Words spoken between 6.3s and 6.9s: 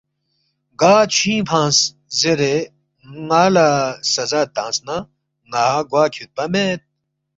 مید